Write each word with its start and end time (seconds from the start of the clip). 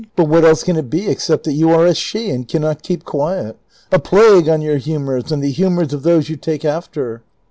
But 0.15 0.27
what 0.29 0.43
else 0.43 0.63
can 0.63 0.77
it 0.77 0.89
be 0.89 1.07
except 1.07 1.43
that 1.43 1.53
you 1.53 1.69
are 1.69 1.85
a 1.85 1.93
she, 1.93 2.31
and 2.31 2.47
can 2.47 2.63
not 2.63 2.81
keep 2.81 3.03
qiuet'' 3.03 3.53
A 3.91 3.99
plague 3.99 4.49
on 4.49 4.59
your 4.63 4.77
humors 4.77 5.31
and 5.31 5.43
the 5.43 5.51
humors 5.51 5.93
of 5.93 6.01
those 6.01 6.27
you 6.27 6.37
take 6.37 6.65
after 6.65 7.21